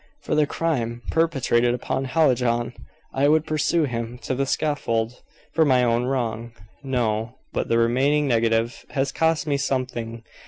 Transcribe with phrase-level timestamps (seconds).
[0.23, 2.73] "For the crime perpetrated upon Hallijohn
[3.13, 5.21] I would pursue him to the scaffold.
[5.53, 7.35] For my own wrong, no.
[7.53, 10.23] But the remaining negative has cost me something.